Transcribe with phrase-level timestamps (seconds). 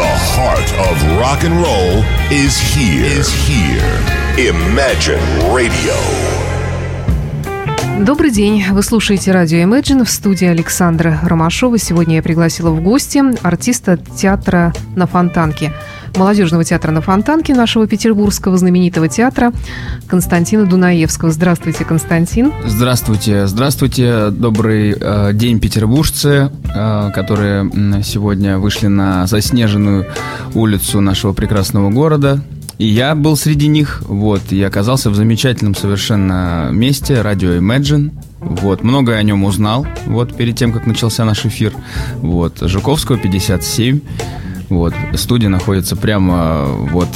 [0.00, 3.04] The heart of rock and roll is here.
[3.04, 3.84] Is here.
[4.38, 5.20] Imagine
[5.54, 5.94] Radio.
[8.02, 8.64] Добрый день.
[8.70, 11.76] Вы слушаете радио Imagine в студии Александра Ромашова.
[11.76, 15.70] Сегодня я пригласила в гости артиста театра на Фонтанке–
[16.16, 19.52] молодежного театра на Фонтанке, нашего петербургского знаменитого театра
[20.06, 21.30] Константина Дунаевского.
[21.30, 22.52] Здравствуйте, Константин.
[22.66, 23.46] Здравствуйте.
[23.46, 24.30] Здравствуйте.
[24.30, 27.70] Добрый э, день, петербуржцы, э, которые
[28.02, 30.06] сегодня вышли на заснеженную
[30.54, 32.42] улицу нашего прекрасного города.
[32.80, 38.82] И я был среди них, вот, и оказался в замечательном совершенно месте, радио Imagine, вот,
[38.82, 41.74] многое о нем узнал, вот, перед тем, как начался наш эфир,
[42.22, 44.00] вот, Жуковского, 57,
[44.70, 44.94] вот.
[45.14, 47.08] Студия находится прямо вот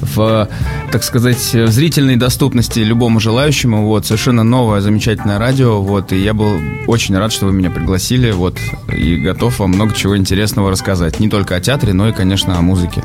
[0.00, 0.48] в,
[0.92, 3.86] так сказать, в зрительной доступности любому желающему.
[3.86, 5.80] Вот, совершенно новое, замечательное радио.
[5.80, 6.52] Вот, и я был
[6.86, 8.30] очень рад, что вы меня пригласили.
[8.30, 8.58] Вот,
[8.96, 11.20] и готов вам много чего интересного рассказать.
[11.20, 13.04] Не только о театре, но и, конечно, о музыке.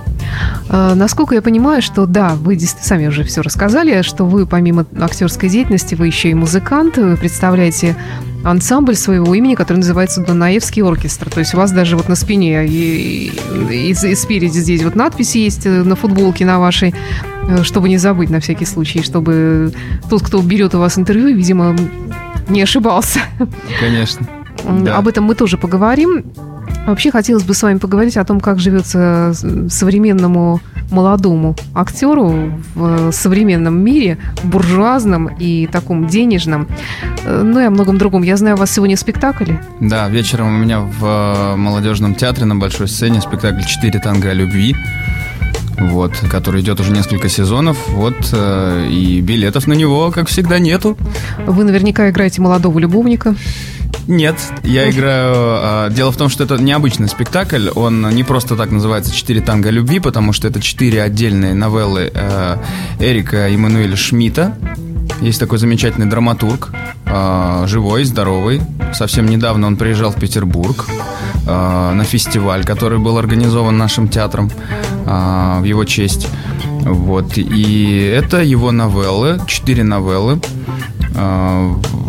[0.69, 5.49] А, насколько я понимаю, что да, вы сами уже все рассказали, что вы помимо актерской
[5.49, 7.95] деятельности, вы еще и музыкант, вы представляете
[8.45, 11.29] ансамбль своего имени, который называется Дунаевский оркестр.
[11.29, 13.31] То есть у вас даже вот на спине и,
[13.71, 16.93] и, и спереди здесь вот надпись есть э, на футболке на вашей,
[17.47, 19.71] э, чтобы не забыть на всякий случай, чтобы
[20.09, 21.75] тот, кто берет у вас интервью, видимо,
[22.49, 23.19] не ошибался.
[23.79, 24.27] Конечно.
[24.83, 24.97] Да.
[24.97, 26.23] Об этом мы тоже поговорим.
[26.87, 29.33] Вообще хотелось бы с вами поговорить о том, как живется
[29.69, 30.59] современному
[30.91, 36.67] молодому актеру в современном мире, буржуазном и таком денежном.
[37.25, 38.23] Ну и о многом другом.
[38.23, 39.53] Я знаю, у вас сегодня спектакль.
[39.79, 44.33] Да, вечером у меня в э, молодежном театре на большой сцене спектакль «Четыре танго о
[44.33, 44.75] любви»
[45.77, 50.97] вот, который идет уже несколько сезонов, вот, э, и билетов на него, как всегда, нету.
[51.45, 53.35] Вы наверняка играете молодого любовника.
[54.07, 55.33] Нет, я играю...
[55.35, 57.69] А, дело в том, что это необычный спектакль.
[57.73, 62.57] Он не просто так называется «Четыре танго любви», потому что это четыре отдельные новеллы э,
[62.99, 64.55] Эрика Эммануэля Шмидта.
[65.21, 66.71] Есть такой замечательный драматург,
[67.05, 68.61] э, живой, здоровый.
[68.93, 70.85] Совсем недавно он приезжал в Петербург
[71.47, 74.51] э, на фестиваль, который был организован нашим театром
[75.05, 76.27] в его честь.
[76.81, 77.37] Вот.
[77.37, 80.39] И это его новеллы, четыре новеллы.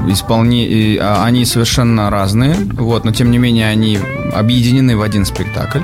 [0.08, 0.96] Исполни...
[1.00, 3.98] А, они совершенно разные, вот, но тем не менее они
[4.32, 5.80] объединены в один спектакль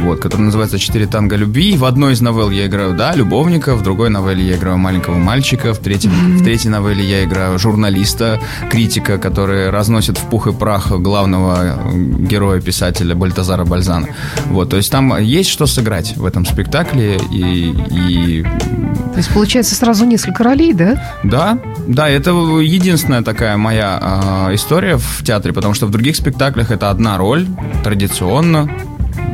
[0.00, 1.76] вот, который называется «Четыре танго любви».
[1.76, 5.72] В одной из новелл я играю, да, любовника, в другой новелле я играю маленького мальчика,
[5.74, 6.38] в, третьем, mm-hmm.
[6.38, 8.40] в третьей новелле я играю журналиста,
[8.70, 14.08] критика, который разносит в пух и прах главного героя-писателя Бальтазара Бальзана.
[14.46, 17.18] Вот, то есть там есть что сыграть в этом спектакле.
[17.30, 18.42] И, и...
[18.42, 21.18] То есть получается сразу несколько ролей, да?
[21.22, 26.70] Да, да, это единственная такая моя э, история в театре, потому что в других спектаклях
[26.70, 27.46] это одна роль,
[27.84, 28.70] традиционно,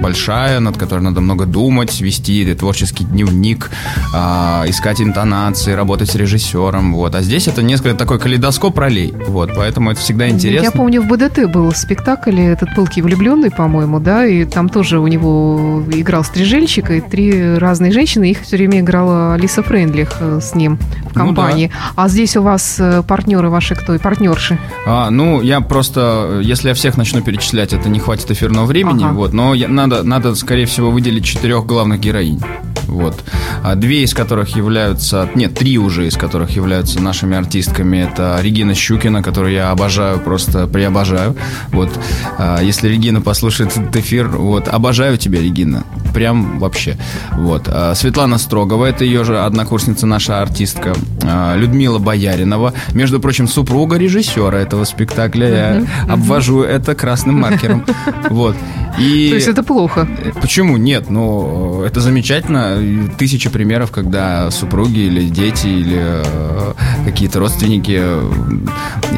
[0.01, 3.71] большая, над которой надо много думать, вести творческий дневник,
[4.15, 7.15] э, искать интонации, работать с режиссером, вот.
[7.15, 10.65] А здесь это несколько такой калейдоскоп ролей, вот, поэтому это всегда интересно.
[10.65, 15.07] Я помню, в БДТ был спектакль, этот «Пылкий влюбленный», по-моему, да, и там тоже у
[15.07, 20.55] него играл стрижельщик, и три разные женщины, их все время играла Алиса Френдлих э, с
[20.55, 20.79] ним
[21.11, 21.67] в компании.
[21.73, 22.05] Ну, да.
[22.05, 24.59] А здесь у вас э, партнеры ваши кто и партнерши?
[24.87, 29.13] А, ну, я просто, если я всех начну перечислять, это не хватит эфирного времени, ага.
[29.13, 32.41] вот, но я, надо, надо, скорее всего, выделить четырех главных героинь.
[32.87, 33.23] Вот.
[33.65, 35.29] А две из которых являются...
[35.35, 37.99] Нет, три уже из которых являются нашими артистками.
[37.99, 41.37] Это Регина Щукина, которую я обожаю, просто приобожаю.
[41.73, 41.91] Вот.
[42.39, 45.85] А если Регина послушает этот эфир, вот, обожаю тебя, Регина.
[46.17, 46.97] Прям вообще.
[47.33, 47.69] Вот.
[47.69, 50.95] А Светлана Строгова, это ее же однокурсница, наша артистка.
[51.23, 55.49] А Людмила Бояринова, между прочим, супруга режиссера этого спектакля.
[55.49, 57.85] Я обвожу это красным маркером.
[58.31, 58.57] Вот.
[58.99, 59.29] И...
[59.29, 60.09] То есть это плохо?
[60.41, 60.79] Почему?
[60.79, 62.79] Нет, ну, это замечательно.
[63.19, 66.73] Тысячи примеров, когда супруги или дети, или э,
[67.05, 68.03] какие-то родственники.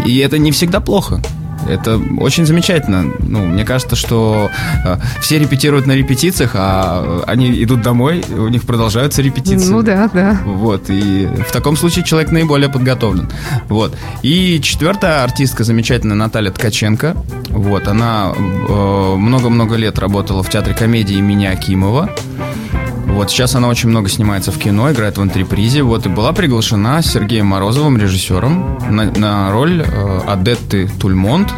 [0.04, 1.22] И это не всегда плохо.
[1.66, 3.04] Это очень замечательно.
[3.20, 4.50] Ну, мне кажется, что
[4.84, 9.70] э, все репетируют на репетициях, а они идут домой, у них продолжаются репетиции.
[9.70, 10.40] Ну да, да.
[10.44, 13.28] Вот, и в таком случае человек наиболее подготовлен.
[13.68, 13.96] Вот.
[14.22, 17.16] И четвертая артистка замечательная Наталья Ткаченко.
[17.50, 22.10] Вот, она э, много-много э, лет работала в театре комедии имени Акимова.
[23.18, 25.82] Вот сейчас она очень много снимается в кино, играет в антрепризе.
[25.82, 31.52] Вот и была приглашена Сергеем Морозовым, режиссером, на, на роль э, Адетты Тульмонт.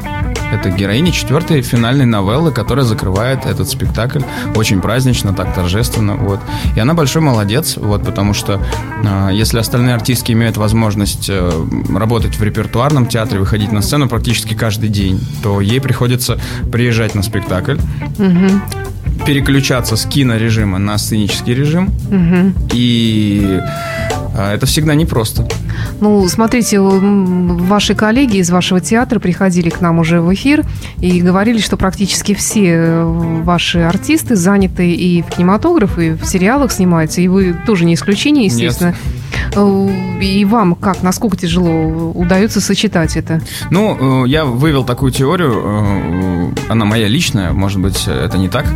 [0.51, 4.21] Это героиня четвертой финальной новеллы, которая закрывает этот спектакль
[4.57, 6.15] очень празднично, так торжественно.
[6.15, 6.41] Вот.
[6.77, 8.59] И она большой молодец, вот, потому что
[9.05, 11.53] э, если остальные артистки имеют возможность э,
[11.95, 16.41] работать в репертуарном театре, выходить на сцену практически каждый день, то ей приходится
[16.73, 17.77] приезжать на спектакль.
[18.19, 18.80] Угу
[19.27, 21.91] переключаться с кинорежима на сценический режим.
[22.11, 22.55] Мгм.
[22.73, 23.61] И
[24.37, 25.47] а, это всегда непросто.
[26.01, 30.65] Ну, смотрите, ваши коллеги из вашего театра приходили к нам уже в эфир
[31.01, 36.73] и говорили, что практически все э, ваши артисты заняты и в кинематографе, и в сериалах
[36.73, 38.53] снимаются, и вы тоже не исключение, Нет.
[38.53, 38.91] естественно.
[38.91, 39.20] Э,
[39.57, 43.41] И вам как, насколько тяжело удается сочетать это?
[43.71, 48.67] Ну, э, я вывел такую теорию, э, она моя личная, может быть, это не так.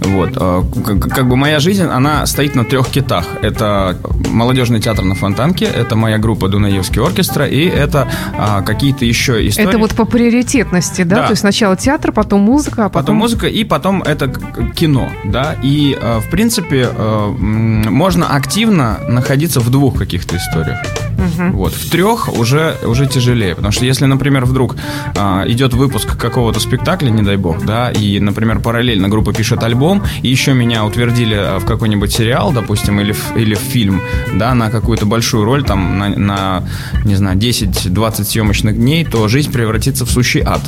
[0.00, 0.30] Вот.
[0.36, 0.62] э,
[1.10, 3.26] Как бы моя жизнь, она стоит на трех китах.
[3.42, 3.98] Это
[4.30, 9.68] молодежный театр на Фонтанке, это моя группа Дунаевский оркестра, и это а, какие-то еще истории.
[9.68, 11.16] Это вот по приоритетности, да?
[11.16, 11.22] Да.
[11.24, 13.16] То есть сначала театр, потом музыка, а Потом потом...
[13.16, 14.28] музыка, и потом это
[14.74, 20.78] кино, да, и, э, в принципе, э, можно активно находиться в двух каких-то историях.
[21.18, 21.52] Мгм.
[21.52, 21.74] Вот.
[21.74, 23.54] В трех уже, уже тяжелее.
[23.54, 24.76] Потому что если, например, вдруг
[25.16, 30.02] а, идет выпуск какого-то спектакля, не дай бог, да, и, например, параллельно группа пишет альбом,
[30.22, 34.00] и еще меня утвердили а, в какой-нибудь сериал, допустим, или в, или в фильм,
[34.34, 36.68] да, на какую-то большую роль, там, на, на,
[37.04, 40.62] не знаю, 10-20 съемочных дней, то жизнь превратится в сущий ад.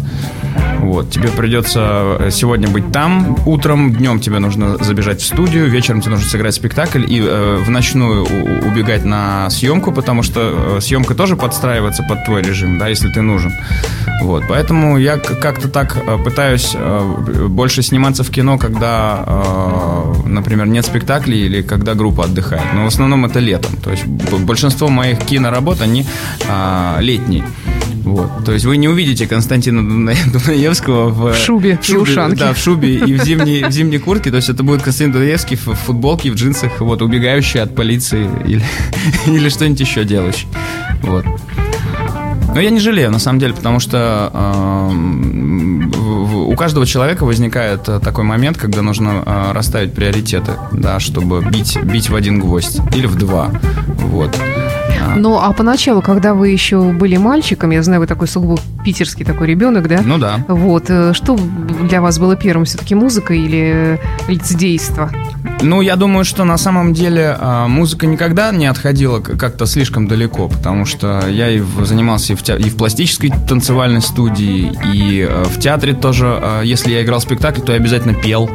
[0.79, 6.01] Вот, тебе придется э, сегодня быть там утром, днем тебе нужно забежать в студию, вечером
[6.01, 11.15] тебе нужно сыграть спектакль и э, в ночную убегать на съемку, потому что э, съемка
[11.15, 13.53] тоже подстраивается под твой режим, да, если ты нужен.
[14.23, 20.67] Вот, поэтому я как-то так э, пытаюсь э, больше сниматься в кино, когда, э, например,
[20.67, 22.65] нет спектаклей или когда группа отдыхает.
[22.75, 23.77] Но в основном это летом.
[23.77, 26.07] То есть большинство моих киноработ, они
[26.49, 27.45] а, летние.
[28.05, 28.45] Вот.
[28.45, 30.15] То есть вы не увидите Константина Дуна-
[30.71, 32.37] Дунаевского в, В шубе и ушанке.
[32.39, 34.31] Да, в шубе и в зимней, в зимней куртке.
[34.31, 38.63] То есть это будет Константин Дунаевский в футболке, в джинсах, вот, убегающий от полиции или,
[39.27, 40.47] или что-нибудь еще делающий.
[41.03, 41.25] Вот.
[42.55, 47.89] Но я не жалею, на самом деле, потому что в- в- у каждого человека возникает
[47.89, 52.81] э, такой момент, когда нужно э, расставить приоритеты, да, чтобы бить, бить в один гвоздь
[52.95, 53.51] или в два.
[53.99, 54.37] Вот.
[55.17, 59.47] Ну, а поначалу, когда вы еще были мальчиком, я знаю, вы такой сугубо питерский такой
[59.49, 60.01] ребенок, да?
[60.05, 60.45] Ну да.
[60.49, 63.99] Вот, э, что для вас было первым, все-таки музыка или
[64.29, 65.11] лицедейство?
[65.63, 70.49] Ну, я думаю, что на самом деле а, музыка никогда не отходила как-то слишком далеко,
[70.49, 75.45] потому что я и в- занимался и в, и в пластической танцевальной студии, и э,
[75.45, 76.27] в театре тоже.
[76.27, 78.49] а, Если я играл спектакль, то я обязательно пел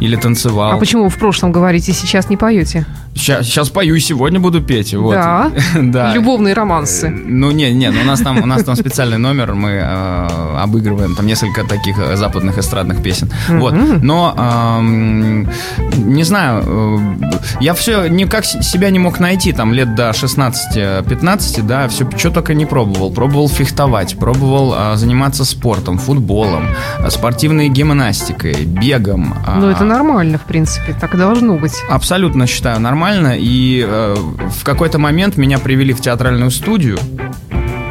[0.00, 0.72] или танцевал.
[0.72, 2.84] А почему вы в прошлом говорите, сейчас не поете?
[3.14, 4.92] Сейчас, сейчас пою, и сегодня буду петь.
[4.94, 5.14] Вот.
[5.14, 5.50] Да.
[5.80, 6.12] да.
[6.12, 7.08] Любовные романсы.
[7.08, 11.14] Ну, не, не, ну, у нас там, у нас там специальный номер, мы э, обыгрываем
[11.14, 13.30] там несколько таких э, западных эстрадных песен.
[13.48, 13.74] Вот.
[14.02, 15.48] Но, эм,
[15.96, 16.98] не знаю, э,
[17.60, 22.54] я все никак себя не мог найти, там, лет до 16-15, да, все, что только
[22.54, 23.12] не пробовал.
[23.12, 26.64] Пробовал фехтовать, пробовал э, заниматься спортом, футболом,
[26.98, 29.34] э, спортивной гимнастикой, бегом.
[29.56, 31.74] Ну, а, это нормально, в принципе, так должно быть.
[31.88, 33.03] Абсолютно считаю нормально.
[33.38, 36.98] И э, в какой-то момент меня привели в театральную студию.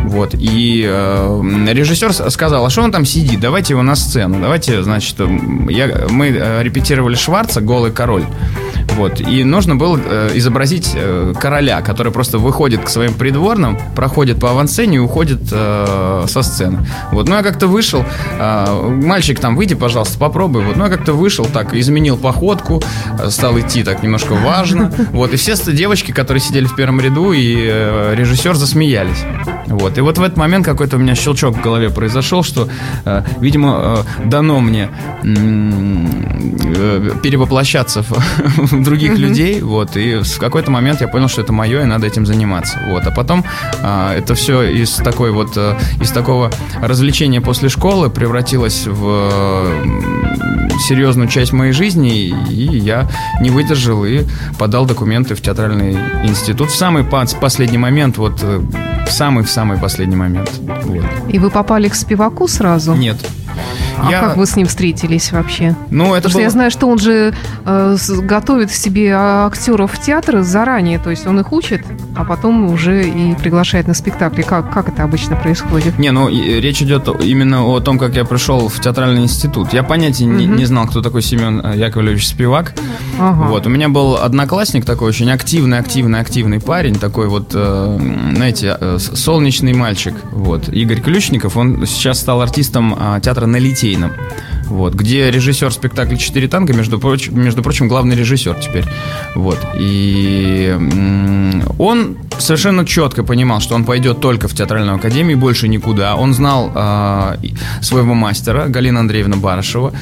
[0.05, 4.83] Вот, и э, режиссер сказал, а что он там сидит, давайте его на сцену, давайте,
[4.83, 5.15] значит,
[5.69, 8.25] я, мы э, репетировали Шварца «Голый король»,
[8.95, 14.39] вот, и нужно было э, изобразить э, короля, который просто выходит к своим придворным, проходит
[14.39, 16.85] по авансцене и уходит э, со сцены.
[17.11, 18.05] Вот, ну я как-то вышел,
[18.39, 22.81] э, мальчик там, выйди, пожалуйста, попробуй, вот, ну я как-то вышел так, изменил походку,
[23.19, 27.31] э, стал идти так немножко важно, вот, и все девочки, которые сидели в первом ряду,
[27.31, 29.23] и э, режиссер засмеялись.
[29.67, 29.97] Вот.
[29.97, 32.67] И вот в этот момент какой-то у меня щелчок в голове произошел, что,
[33.05, 34.89] э, видимо, э, дано мне
[35.23, 35.25] э,
[37.21, 38.11] перевоплощаться в,
[38.83, 39.61] других людей.
[39.61, 39.95] Вот.
[39.97, 42.79] И в какой-то момент я понял, что это мое, и надо этим заниматься.
[42.89, 43.05] Вот.
[43.05, 43.43] А потом
[43.81, 50.73] э, это все из такой вот э, из такого развлечения после школы превратилось в э,
[50.87, 53.09] серьезную часть моей жизни, и я
[53.41, 54.23] не выдержал и
[54.57, 58.61] подал документы в театральный институт в самый последний момент, вот э,
[59.07, 60.51] в самый в самый последний момент.
[60.59, 61.05] Вот.
[61.29, 62.93] И вы попали к спиваку сразу?
[62.93, 63.17] Нет.
[64.01, 65.75] А Я- как вы с ним встретились вообще?
[65.89, 67.33] Ну, это Потому что было- я знаю, что он же
[67.65, 73.07] э, готовит себе актеров в театр заранее, то есть он их учит, а потом уже
[73.07, 74.41] и приглашает на спектакли.
[74.41, 75.97] Как, как это обычно происходит?
[75.99, 79.73] Не, ну и речь идет именно о том, как я пришел в театральный институт.
[79.73, 80.55] Я понятия не, Мгм.
[80.57, 82.73] не знал, кто такой Семен э, Яковлевич Спивак.
[83.19, 83.47] Ага.
[83.47, 87.99] Вот, у меня был одноклассник такой очень активный, активный, активный парень, такой вот, э,
[88.35, 90.13] знаете, э, солнечный мальчик.
[90.31, 94.11] Вот, Игорь Ключников, он сейчас стал артистом а, театра на Литейном.
[94.65, 98.85] Вот, где режиссер спектакля «Четыре танка», между прочим, между прочим, главный режиссер теперь.
[99.35, 100.75] Вот, и
[101.77, 106.15] он совершенно четко понимал, что он пойдет только в театральную академию, больше никуда.
[106.15, 107.35] Он знал э,
[107.81, 109.93] своего мастера, Галина Андреевна Барышева.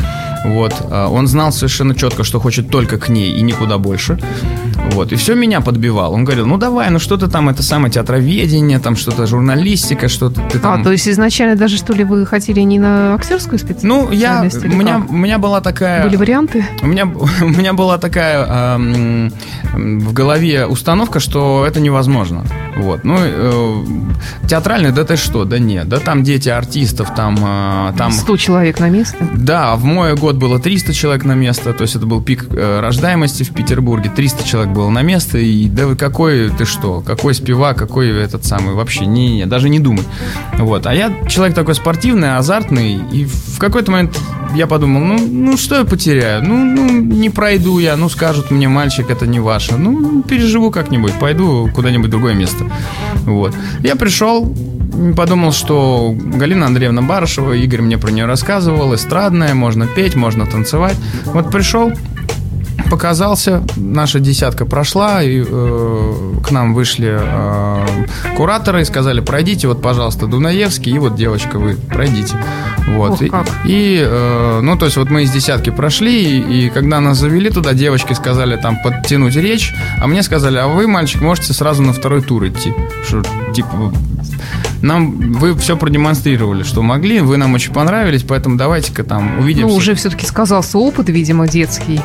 [0.46, 0.74] Вот.
[0.90, 4.20] Э, он знал совершенно четко, что хочет только к ней и никуда больше.
[4.92, 5.12] Вот.
[5.12, 6.14] И все меня подбивал.
[6.14, 10.60] Он говорил, ну давай, ну что-то там, это самое театроведение, там что-то журналистика, что-то ты
[10.60, 10.82] там...
[10.82, 13.84] А, то есть изначально даже, что ли, вы хотели не на актерскую специальность?
[13.84, 16.04] Ну, я, у меня, у меня была такая...
[16.04, 16.66] Были варианты?
[16.82, 17.06] У меня,
[17.42, 19.30] у меня была такая э,
[19.74, 22.44] в голове установка, что это невозможно.
[22.76, 23.04] Вот.
[23.04, 23.84] Ну, э,
[24.48, 25.46] театральный, да ты что?
[25.46, 25.88] Да нет.
[25.88, 27.38] Да там дети артистов, там...
[27.42, 28.12] Э, там...
[28.12, 29.18] 100 человек на место?
[29.36, 32.80] Да, в мой год было 300 человек на место, то есть это был пик э,
[32.80, 34.12] рождаемости в Петербурге.
[34.14, 37.02] 300 человек было на место, и да вы какой ты что?
[37.02, 38.74] Какой спивак, какой этот самый?
[38.74, 40.04] Вообще, не, не, даже не думай.
[40.58, 40.88] Вот.
[40.88, 44.20] А я человек такой спортивный, азартный, и в какой-то момент
[44.56, 46.44] я подумал, ну, ну что я потеряю?
[46.44, 49.78] Ну, ну, не пройду я, ну скажут мне, мальчик, это не ваше.
[49.78, 52.66] Ну, переживу как-нибудь, пойду куда-нибудь другое место.
[53.26, 53.56] Вот.
[53.80, 54.54] Я пришел,
[55.16, 60.98] подумал, что Галина Андреевна Барышева, Игорь мне про нее рассказывал, эстрадная, можно петь, можно танцевать.
[61.26, 61.92] Вот пришел,
[62.90, 67.86] показался, наша десятка прошла, и э, к нам вышли э,
[68.36, 72.36] кураторы и сказали, пройдите, вот, пожалуйста, Дунаевский, и вот, девочка, вы пройдите.
[72.88, 73.20] Вот.
[73.30, 73.48] Как.
[73.66, 77.18] И, и э, ну, то есть, вот мы из десятки прошли, и, и когда нас
[77.18, 81.82] завели туда, девочки сказали там подтянуть речь, а мне сказали, а вы, мальчик, можете сразу
[81.84, 82.74] на второй тур идти.
[83.08, 83.24] Что,
[83.54, 83.94] типа,
[84.82, 89.68] нам вы все продемонстрировали, что могли, вы нам очень понравились, поэтому давайте-ка там увидимся.
[89.68, 92.02] Ну, уже все-таки сказался опыт, видимо, детский.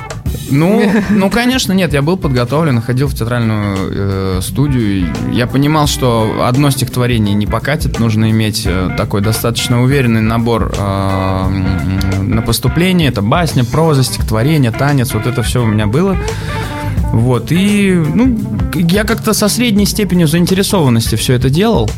[0.51, 5.13] Ну, ну, конечно, нет, я был подготовлен, ходил в театральную э, студию.
[5.33, 11.49] Я понимал, что одно стихотворение не покатит, нужно иметь э, такой достаточно уверенный набор э,
[12.23, 13.09] на поступление.
[13.09, 16.17] Это басня, проза, стихотворение, танец, вот это все у меня было.
[17.13, 18.39] Вот, и ну,
[18.75, 21.91] я как-то со средней степенью заинтересованности все это делал.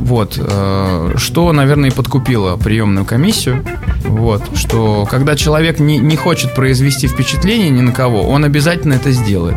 [0.00, 3.64] Вот, э, что, наверное, и подкупило приемную комиссию.
[4.04, 9.10] Вот, что когда человек не, не хочет произвести впечатление ни на кого, он обязательно это
[9.10, 9.56] сделает.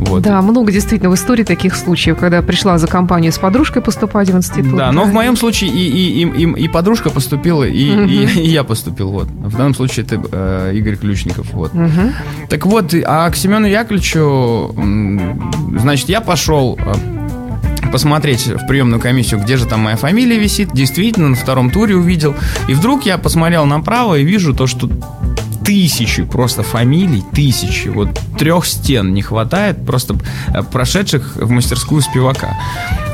[0.00, 0.22] Вот.
[0.22, 4.36] Да, много действительно в истории таких случаев, когда пришла за компанию с подружкой поступать в
[4.36, 4.76] институт.
[4.76, 8.02] Да, но в моем случае и, и, и, и, и подружка поступила, и, угу.
[8.04, 9.10] и, и я поступил.
[9.10, 9.28] Вот.
[9.28, 11.52] В данном случае это э, Игорь Ключников.
[11.52, 11.74] Вот.
[11.74, 12.12] Угу.
[12.48, 14.74] Так вот, а к Семену Яковлевичу,
[15.78, 17.19] значит, я пошел э,
[17.90, 20.72] посмотреть в приемную комиссию, где же там моя фамилия висит.
[20.72, 22.34] Действительно, на втором туре увидел.
[22.68, 24.88] И вдруг я посмотрел направо и вижу то, что
[25.64, 27.88] тысячи просто фамилий, тысячи.
[27.88, 30.16] Вот трех стен не хватает, просто
[30.48, 32.56] э, прошедших в мастерскую спивака.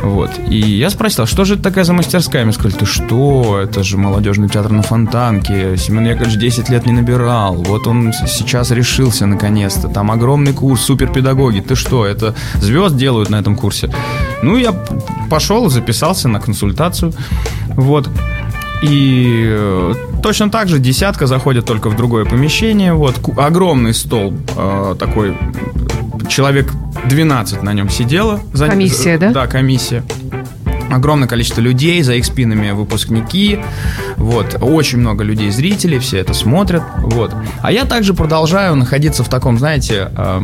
[0.06, 0.30] Вот.
[0.48, 2.44] И я спросил, а что же это такая за мастерская?
[2.44, 5.76] Мне сказали, ты что, это же молодежный театр на Фонтанке.
[5.76, 7.56] Семен Яковлевич 10 лет не набирал.
[7.56, 9.88] Вот он сейчас решился наконец-то.
[9.88, 11.60] Там огромный курс, суперпедагоги.
[11.60, 13.92] Ты что, это звезд делают на этом курсе?
[14.42, 14.72] Ну, я
[15.28, 17.12] пошел, записался на консультацию.
[17.70, 18.08] Вот.
[18.82, 22.92] И э, точно так же десятка заходит только в другое помещение.
[22.92, 25.36] Вот огромный стол э, такой,
[26.28, 26.72] человек
[27.08, 28.40] 12 на нем сидело.
[28.56, 29.30] Комиссия, да?
[29.30, 30.02] Да, комиссия.
[30.90, 33.58] Огромное количество людей, за их спинами выпускники,
[34.16, 37.34] вот, очень много людей, зрителей, все это смотрят, вот.
[37.60, 40.40] А я также продолжаю находиться в таком, знаете, э,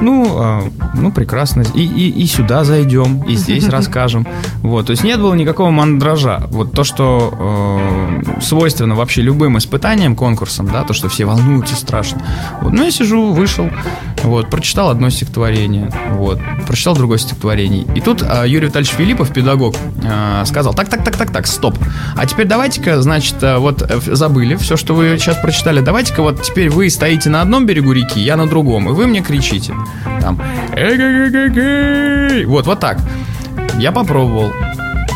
[0.00, 4.26] ну, э, ну, прекрасно, и, и, и сюда зайдем, и здесь расскажем,
[4.62, 7.34] вот, то есть нет было никакого мандража, вот то, что
[8.24, 12.22] э, свойственно вообще любым испытаниям, конкурсам, да, то, что все волнуются страшно,
[12.60, 13.68] вот, ну, я сижу, вышел,
[14.22, 19.74] вот, прочитал одно стихотворение, вот, прочитал другое стихотворение, и тут э, Юрий Витальевич Филиппов, педагог,
[20.02, 21.76] э, сказал, так, так, так, так, так, стоп.
[22.16, 25.80] А теперь давайте-ка, значит, э, вот э, забыли все, что вы сейчас прочитали.
[25.80, 29.22] Давайте-ка вот теперь вы стоите на одном берегу реки, я на другом, и вы мне
[29.22, 29.74] кричите.
[30.20, 30.40] Там,
[32.46, 32.98] вот, вот так.
[33.78, 34.52] Я попробовал.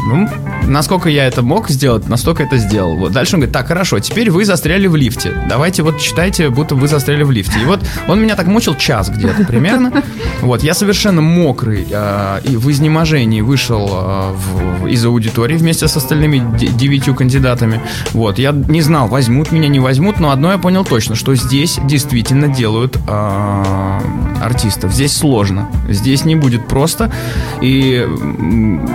[0.09, 0.29] Ну,
[0.67, 2.97] насколько я это мог сделать, настолько это сделал.
[2.97, 5.33] Вот дальше он говорит, так, хорошо, теперь вы застряли в лифте.
[5.49, 7.61] Давайте вот читайте, будто вы застряли в лифте.
[7.61, 10.03] И вот он меня так мучил час где-то примерно.
[10.41, 15.97] Вот, я совершенно мокрый э, и в изнеможении вышел э, в, из аудитории вместе с
[15.97, 17.81] остальными девятью кандидатами.
[18.13, 21.79] Вот, я не знал, возьмут меня, не возьмут, но одно я понял точно, что здесь
[21.85, 24.01] действительно делают э,
[24.43, 24.93] артистов.
[24.93, 27.13] Здесь сложно, здесь не будет просто.
[27.61, 28.07] И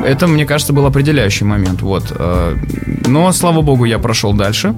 [0.05, 1.81] это, мне кажется, был определяющий момент момент.
[1.81, 2.11] Вот.
[2.11, 2.57] Э,
[3.07, 4.75] но, слава богу, я прошел дальше.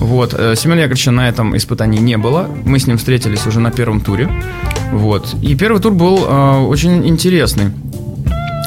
[0.00, 0.34] Вот.
[0.36, 2.48] Э, Семена Яковлевича на этом испытании не было.
[2.64, 4.30] Мы с ним встретились уже на первом туре.
[4.92, 5.34] Вот.
[5.42, 7.70] И первый тур был э, очень интересный.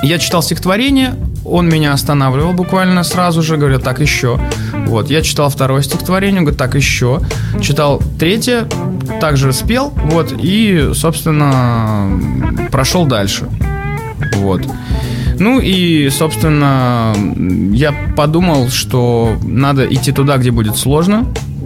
[0.04, 4.40] Я читал стихотворение, он меня останавливал буквально сразу же, говорит, так еще.
[4.86, 7.20] Вот, я читал второе стихотворение, говорит, так еще.
[7.62, 8.68] Читал третье,
[9.20, 12.12] также спел, вот, и, собственно,
[12.72, 13.50] прошел дальше.
[14.36, 14.62] Вот.
[15.40, 17.14] Ну и, собственно,
[17.72, 21.26] я подумал, что надо идти туда, где будет сложно,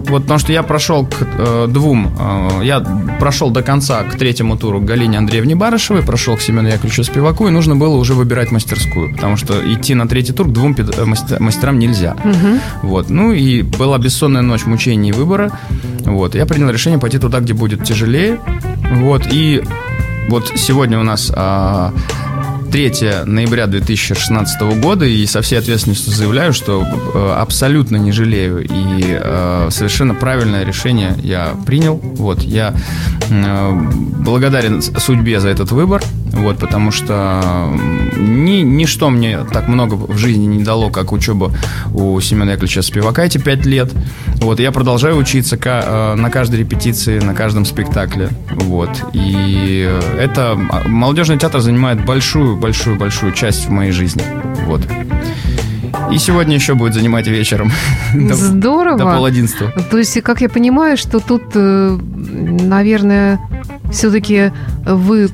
[0.09, 2.79] вот потому что я прошел к э, двум, э, я
[3.19, 7.47] прошел до конца к третьему туру к Галине Андреевне Барышевой, прошел к Семену Яковлевичу Спиваку,
[7.47, 11.05] и нужно было уже выбирать мастерскую, потому что идти на третий тур к двум э,
[11.39, 12.15] мастерам нельзя.
[12.23, 12.89] Угу.
[12.89, 15.51] Вот, ну и была бессонная ночь мучений и выбора,
[15.99, 18.39] вот, я принял решение пойти туда, где будет тяжелее,
[18.95, 19.63] вот, и
[20.29, 21.93] вот сегодня у нас а,
[22.71, 29.03] 3 ноября 2016 года и со всей ответственностью заявляю, что э, абсолютно не жалею и
[29.09, 31.97] э, совершенно правильное решение я принял.
[31.97, 32.73] Вот, я
[33.29, 33.71] э,
[34.19, 36.01] благодарен судьбе за этот выбор,
[36.33, 37.69] вот, потому что
[38.17, 41.51] ни, ничто мне так много в жизни не дало, как учеба
[41.93, 43.91] у Семена Яковлевича Спивака эти пять лет.
[44.37, 45.57] Вот, я продолжаю учиться
[46.15, 48.29] на каждой репетиции, на каждом спектакле.
[48.51, 50.57] Вот, и это
[50.87, 54.23] молодежный театр занимает большую большую-большую часть в моей жизни.
[54.65, 54.81] Вот.
[56.11, 57.71] И сегодня еще будет занимать вечером.
[58.13, 58.97] Здорово.
[58.97, 59.71] До пол одиннадцатого.
[59.71, 63.39] То есть, как я понимаю, что тут, э, наверное,
[63.91, 64.51] все-таки
[64.85, 65.29] вы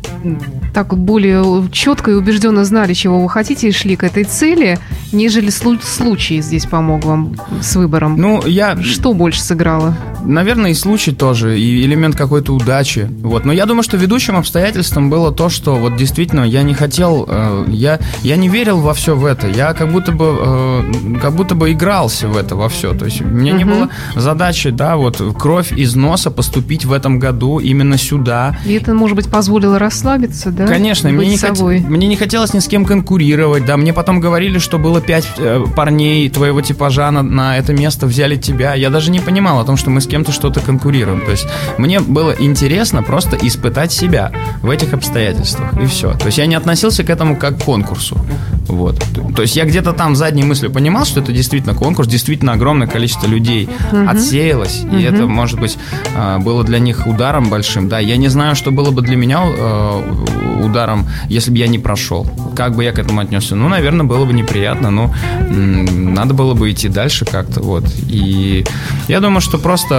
[0.78, 4.78] так вот более четко и убежденно знали, чего вы хотите, и шли к этой цели,
[5.12, 8.16] нежели случай здесь помог вам с выбором?
[8.16, 8.80] Ну, я...
[8.84, 9.98] Что больше сыграло?
[10.24, 13.10] Наверное, и случай тоже, и элемент какой-то удачи.
[13.22, 13.46] Вот.
[13.46, 17.66] Но я думаю, что ведущим обстоятельством было то, что вот действительно я не хотел, э,
[17.70, 19.48] я, я не верил во все в это.
[19.48, 22.94] Я как будто бы, э, как будто бы игрался в это во все.
[22.94, 23.58] То есть у меня uh-huh.
[23.58, 28.58] не было задачи, да, вот кровь из носа поступить в этом году именно сюда.
[28.66, 30.68] И это, может быть, позволило расслабиться, да?
[30.68, 31.60] Конечно, мне не, хот...
[31.60, 35.64] мне не хотелось ни с кем конкурировать, да, мне потом говорили, что было пять э,
[35.76, 38.74] парней твоего типажа на, на это место, взяли тебя.
[38.74, 41.22] Я даже не понимал о том, что мы с кем-то что-то конкурируем.
[41.22, 41.48] То есть
[41.78, 46.14] мне было интересно просто испытать себя в этих обстоятельствах, и все.
[46.14, 48.18] То есть я не относился к этому как к конкурсу.
[48.68, 49.02] Вот.
[49.36, 53.28] То есть я где-то там задней мыслью понимал, что это действительно конкурс, действительно огромное количество
[53.28, 54.10] людей угу.
[54.10, 54.98] отсеялось, угу.
[54.98, 55.78] и это, может быть,
[56.16, 57.88] а, было для них ударом большим.
[57.88, 60.02] Да, я не знаю, что было бы для меня э,
[60.64, 62.28] ударом, если бы я не прошел.
[62.56, 63.56] Как бы я к этому отнесся?
[63.56, 65.14] Ну, наверное, было бы неприятно, но
[65.50, 67.62] надо было бы идти дальше как-то.
[67.62, 67.86] Вот.
[68.10, 68.66] И
[69.08, 69.97] я думаю, что просто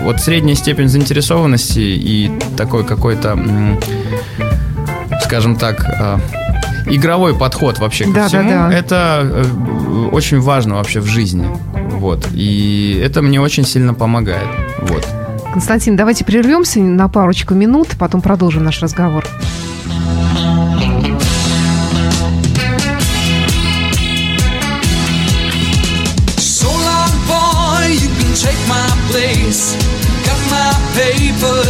[0.00, 3.38] вот средняя степень заинтересованности и такой какой-то,
[5.22, 6.20] скажем так, а,
[6.86, 8.74] игровой подход вообще ко да, всему, да, да.
[8.74, 11.48] это э, очень важно вообще в жизни.
[11.92, 12.28] Вот.
[12.32, 14.48] И это мне очень сильно помогает.
[14.80, 15.06] Вот.
[15.52, 19.24] Константин, давайте прервемся на парочку минут, потом продолжим наш разговор.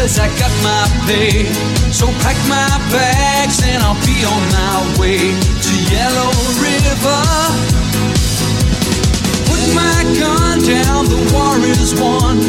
[0.00, 1.44] Papers, I got my pay.
[1.92, 6.32] So pack my bags and I'll be on my way to Yellow
[6.64, 7.22] River.
[9.48, 12.40] Put my gun down, the war is won.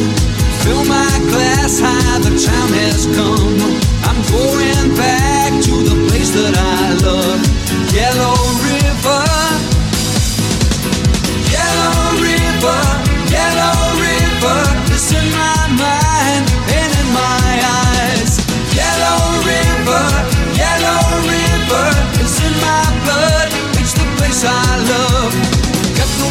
[0.64, 3.60] Fill my glass high, the time has come.
[4.08, 7.42] I'm going back to the place that I love,
[7.94, 8.71] Yellow River.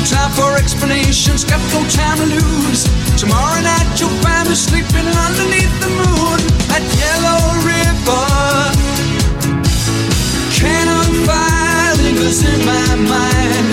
[0.06, 2.84] Time for explanations, got no time to lose.
[3.18, 6.38] Tomorrow night you'll find me sleeping underneath the moon
[6.74, 8.26] at Yellow River.
[10.56, 13.66] Cannon fire lingers in my mind.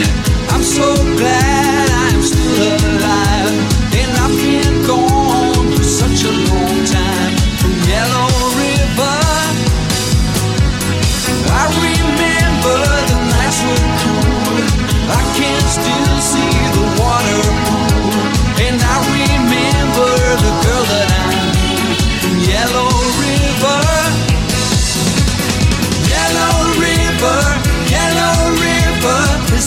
[0.52, 1.57] I'm so glad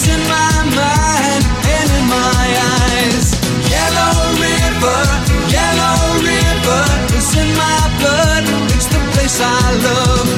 [0.08, 2.46] in my mind in my
[2.78, 3.34] eyes.
[3.68, 5.00] Yellow River,
[5.52, 7.00] Yellow River
[7.36, 8.44] in my blood.
[8.74, 10.28] It's the place I love.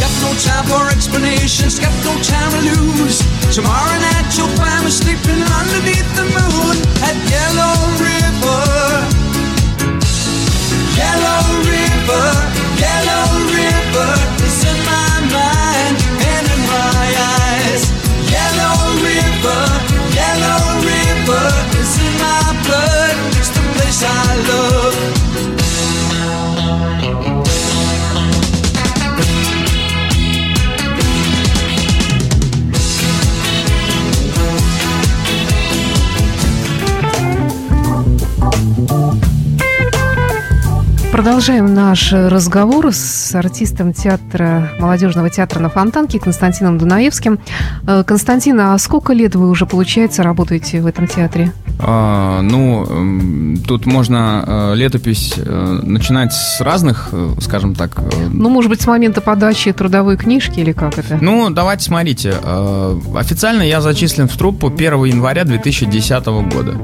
[0.00, 3.18] Got no time for explanations, got no time to lose.
[3.54, 7.93] Tomorrow night you'll find me sleeping underneath the moon at Yellow
[41.24, 47.38] продолжаем наш разговор с артистом театра, молодежного театра на Фонтанке Константином Дунаевским.
[47.86, 51.50] Э, Константин, а сколько лет вы уже, получается, работаете в этом театре?
[51.78, 57.08] А, ну, тут можно э, летопись э, начинать с разных,
[57.40, 58.02] скажем так.
[58.30, 61.16] Ну, может быть, с момента подачи трудовой книжки или как это?
[61.22, 62.34] Ну, давайте смотрите.
[63.16, 66.74] Официально я зачислен в труппу 1 января 2010 года.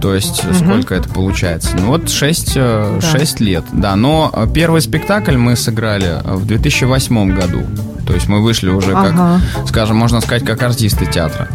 [0.00, 0.54] То есть угу.
[0.54, 1.76] сколько это получается?
[1.78, 3.18] Ну вот 6, э, да.
[3.18, 3.96] 6 лет, да.
[3.96, 7.62] Но э, первый спектакль мы сыграли э, в 2008 году.
[8.06, 9.40] То есть мы вышли уже как, ага.
[9.66, 11.48] скажем, можно сказать, как артисты театра.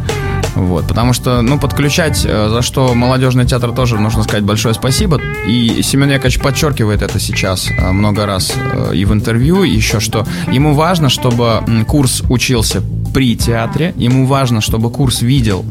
[0.56, 5.20] Вот, потому что, ну, подключать, за что молодежный театр тоже нужно сказать большое спасибо.
[5.46, 8.54] И Семен Яковлевич подчеркивает это сейчас много раз
[8.94, 12.82] и в интервью, еще что ему важно, чтобы курс учился
[13.14, 15.66] при театре, ему важно, чтобы курс видел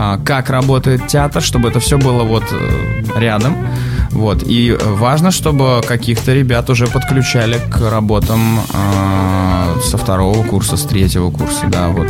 [0.00, 3.56] а, как работает театр, чтобы это все было вот э, рядом.
[4.10, 4.44] Вот.
[4.46, 11.30] И важно, чтобы каких-то ребят уже подключали к работам э, со второго курса, с третьего
[11.30, 12.08] курса, да, вот.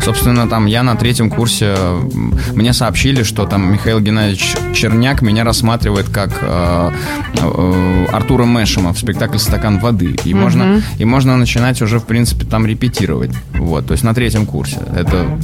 [0.00, 1.74] Собственно, там я на третьем курсе,
[2.54, 6.90] мне сообщили, что там Михаил Геннадьевич Черняк меня рассматривает как э,
[7.38, 10.16] э, Артура Мэшема в спектакле «Стакан воды».
[10.24, 10.34] И, mm-hmm.
[10.34, 13.32] можно, и можно начинать уже, в принципе, там репетировать.
[13.54, 14.78] Вот, то есть на третьем курсе.
[14.94, 15.38] Это,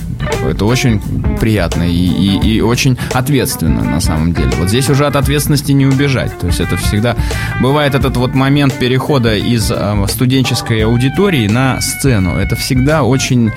[0.45, 1.01] это очень
[1.39, 4.51] приятно и, и, и очень ответственно, на самом деле.
[4.59, 6.37] Вот здесь уже от ответственности не убежать.
[6.39, 7.17] То есть это всегда...
[7.61, 12.37] Бывает этот вот момент перехода из э, студенческой аудитории на сцену.
[12.37, 13.51] Это всегда очень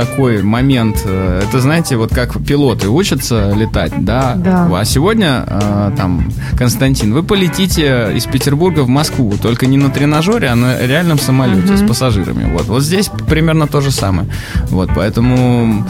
[0.00, 1.02] такой момент.
[1.04, 4.34] Э, это, знаете, вот как пилоты учатся летать, да?
[4.36, 4.68] Да.
[4.72, 10.48] А сегодня, э, там, Константин, вы полетите из Петербурга в Москву, только не на тренажере,
[10.48, 11.76] а на реальном самолете угу.
[11.76, 12.50] с пассажирами.
[12.52, 12.66] Вот.
[12.66, 14.28] вот здесь примерно то же самое.
[14.70, 15.86] Вот, поэтому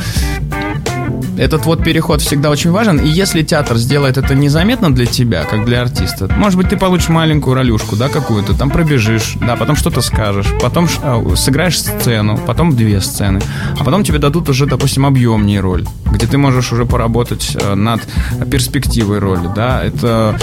[1.41, 2.99] этот вот переход всегда очень важен.
[2.99, 7.09] И если театр сделает это незаметно для тебя, как для артиста, может быть, ты получишь
[7.09, 12.77] маленькую ролюшку, да, какую-то, там пробежишь, да, потом что-то скажешь, потом э, сыграешь сцену, потом
[12.77, 13.41] две сцены,
[13.79, 18.03] а потом тебе дадут уже, допустим, объемнее роль, где ты можешь уже поработать э, над
[18.51, 19.83] перспективой роли, да.
[19.83, 20.39] Это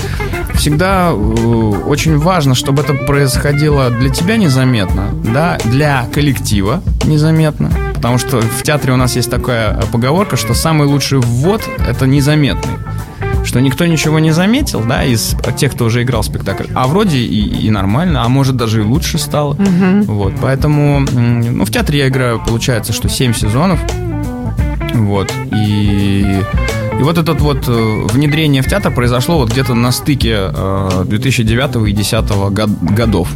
[0.56, 8.18] всегда э, очень важно, чтобы это происходило для тебя незаметно, да, для коллектива незаметно, потому
[8.18, 12.78] что в театре у нас есть такая поговорка, что самый лучший ввод— это незаметный
[13.46, 17.66] что никто ничего не заметил, да, из тех, кто уже играл спектакль, а вроде и,
[17.66, 19.54] и нормально, а может даже и лучше стало.
[19.54, 20.02] Угу.
[20.12, 23.80] Вот, поэтому, ну, в театре я играю, получается, что 7 сезонов,
[24.94, 26.42] вот, и
[27.00, 30.50] и вот это вот э, внедрение в театр произошло вот где-то на стыке
[31.06, 33.30] 2009 э, и 2010 годов.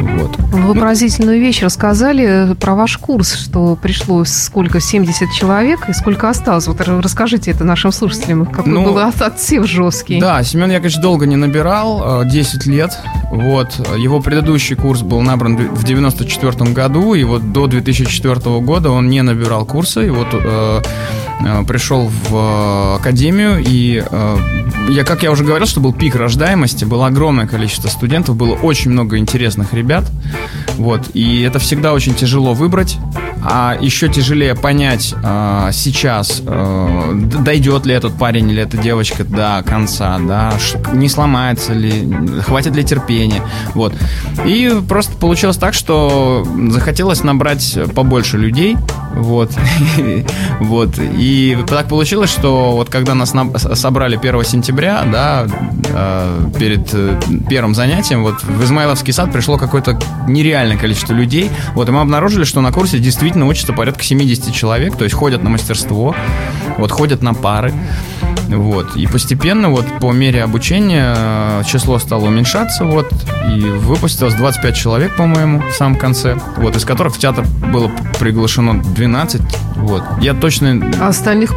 [0.00, 0.36] Вот.
[0.52, 6.66] Вы поразительную вещь рассказали про ваш курс, что пришло сколько, 70 человек, и сколько осталось.
[6.66, 10.20] Вот расскажите это нашим слушателям, какой ну, был отсев жесткий.
[10.20, 12.98] Да, Семен Яковлевич долго не набирал, 10 э, лет.
[13.30, 13.80] Вот.
[13.96, 19.22] Его предыдущий курс был набран в 94 году, и вот до 2004 года он не
[19.22, 20.06] набирал курсы.
[20.06, 20.82] И вот э, э,
[21.66, 24.38] пришел в э, академию, и э,
[24.88, 28.90] я, как я уже говорил, что был пик рождаемости, было огромное количество студентов, было очень
[28.90, 30.04] много интересных ребят.
[30.76, 31.10] Вот.
[31.14, 32.96] И это всегда очень тяжело выбрать.
[33.42, 39.62] А еще тяжелее понять э, сейчас, э, дойдет ли этот парень или эта девочка до
[39.64, 40.54] конца, да,
[40.92, 43.42] не сломается ли, хватит ли терпения.
[43.74, 43.94] Вот.
[44.44, 48.76] И просто получилось так, что захотелось набрать побольше людей.
[49.14, 49.50] Вот.
[50.60, 50.98] вот.
[50.98, 53.34] И так получилось, что вот когда нас
[53.74, 55.46] собрали 1 сентября, да,
[55.88, 61.50] э, перед э, первым занятием, вот в Измайловский сад пришло какое-то нереальное количество людей.
[61.74, 65.42] Вот, и мы обнаружили, что на курсе действительно учатся порядка 70 человек, то есть ходят
[65.42, 66.14] на мастерство,
[66.78, 67.72] вот ходят на пары.
[68.48, 68.96] Вот.
[68.96, 73.10] И постепенно, вот по мере обучения, э, число стало уменьшаться, вот,
[73.48, 78.82] и выпустилось 25 человек, по-моему, в самом конце, вот, из которых в театр было приглашено
[78.82, 79.40] 12,
[79.76, 80.02] вот.
[80.20, 80.90] Я точно...
[81.00, 81.54] А остальных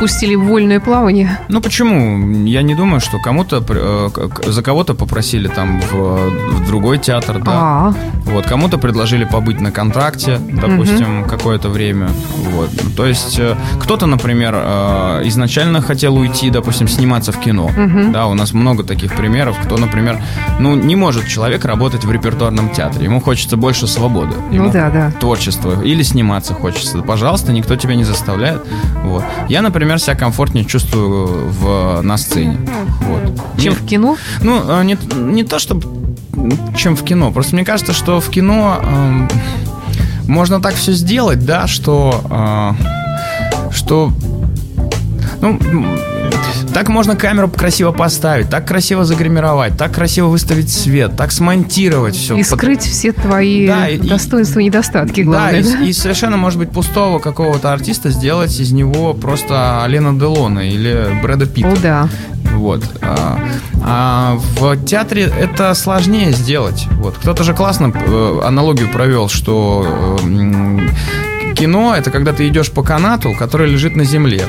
[0.00, 1.38] пустили в вольное плавание?
[1.48, 2.46] Ну почему?
[2.46, 4.08] Я не думаю, что кому-то э,
[4.46, 7.52] за кого-то попросили там в, в другой театр, да.
[7.52, 7.94] А-а-а.
[8.30, 11.28] Вот кому-то предложили побыть на контракте, допустим, угу.
[11.28, 12.08] какое-то время.
[12.36, 12.70] Вот.
[12.96, 17.66] То есть э, кто-то, например, э, изначально хотел уйти, допустим, сниматься в кино.
[17.66, 18.12] Угу.
[18.12, 20.22] Да, у нас много таких примеров, кто, например,
[20.58, 24.72] ну не может человек работать в репертуарном театре, ему хочется больше свободы, ну ему ну
[24.72, 25.12] да, да.
[25.18, 26.98] творчество или сниматься хочется.
[27.02, 28.62] Пожалуйста, никто тебя не заставляет.
[29.04, 29.24] Вот.
[29.48, 32.58] Я, например себя комфортнее чувствую в, на сцене.
[33.02, 33.60] Вот.
[33.60, 34.16] Чем не, в кино?
[34.42, 35.86] Ну, а, не, не то, чтобы
[36.76, 37.32] чем в кино.
[37.32, 39.28] Просто мне кажется, что в кино э,
[40.26, 44.12] можно так все сделать, да, что, э, что,
[45.40, 45.58] ну,
[46.72, 52.36] так можно камеру красиво поставить, так красиво загримировать, так красиво выставить свет, так смонтировать все.
[52.36, 55.62] И скрыть все твои да, достоинства и недостатки, главное.
[55.62, 60.60] Да, и, и совершенно, может быть, пустого какого-то артиста сделать из него просто Алена Делона
[60.60, 61.70] или Брэда Питта.
[61.70, 62.08] О, да.
[62.54, 62.84] Вот.
[63.00, 63.38] А,
[63.82, 66.86] а в театре это сложнее сделать.
[66.98, 67.16] Вот.
[67.16, 73.34] Кто-то же классно э, аналогию провел, что э, кино это когда ты идешь по канату,
[73.38, 74.44] который лежит на земле.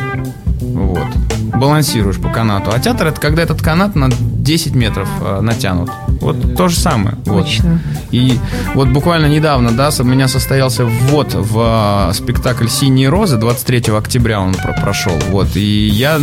[1.61, 2.71] Балансируешь по канату.
[2.73, 5.91] А театр это когда этот канат на 10 метров э, натянут.
[6.19, 7.15] Вот то же самое.
[7.23, 7.73] Точно.
[7.73, 8.03] Вот.
[8.09, 8.39] И
[8.73, 14.41] вот буквально недавно, да, у меня состоялся ввод в э, спектакль «Синие розы», 23 октября
[14.41, 15.13] он про прошел.
[15.29, 15.55] Вот.
[15.55, 16.19] И я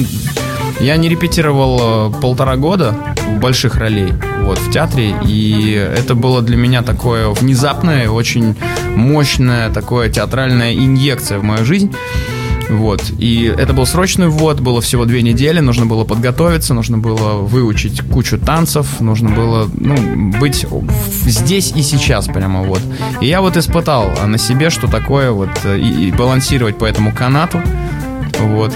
[0.80, 2.96] я не репетировал э, полтора года
[3.40, 8.56] больших ролей вот, в театре, и это было для меня такое внезапное, очень
[8.96, 11.94] мощное такое театральная инъекция в мою жизнь.
[12.68, 13.02] Вот.
[13.18, 18.00] И это был срочный ввод, было всего две недели, нужно было подготовиться, нужно было выучить
[18.02, 19.96] кучу танцев, нужно было ну,
[20.38, 20.66] быть
[21.26, 22.80] здесь и сейчас прямо вот.
[23.20, 27.12] И я вот испытал на себе, что такое вот э, и, и балансировать по этому
[27.12, 27.60] канату.
[28.40, 28.72] Вот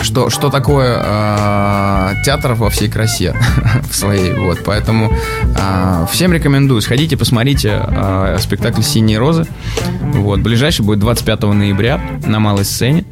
[0.00, 3.34] что, что такое э, театр во всей красе
[3.90, 4.32] в своей.
[4.32, 5.12] Вот, поэтому
[5.56, 6.80] э, всем рекомендую.
[6.80, 9.46] Сходите, посмотрите э, спектакль «Синие розы».
[10.00, 13.04] Вот, ближайший будет 25 ноября на малой сцене.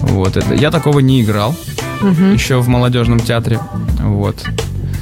[0.00, 1.54] Вот, это, я такого не играл
[2.00, 2.24] угу.
[2.32, 3.58] еще в молодежном театре.
[4.00, 4.44] Вот.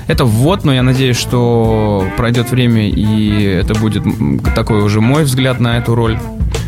[0.07, 4.05] Это ввод, но я надеюсь, что пройдет время, и это будет
[4.55, 6.18] такой уже мой взгляд на эту роль.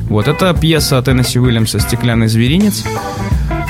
[0.09, 2.85] Вот, это пьеса Теннесси Уильямса «Стеклянный зверинец».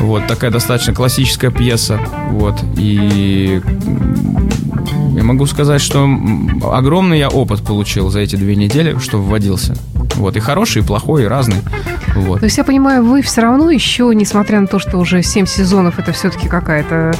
[0.00, 1.98] Вот, такая достаточно классическая пьеса.
[2.30, 3.62] Вот, и
[5.14, 6.08] я могу сказать, что
[6.70, 9.74] огромный я опыт получил за эти две недели, что вводился.
[10.16, 11.62] Вот, и хороший, и плохой, и разный.
[12.14, 12.40] Вот.
[12.40, 15.98] То есть я понимаю, вы все равно еще, несмотря на то, что уже 7 сезонов,
[15.98, 17.14] это все-таки какая-то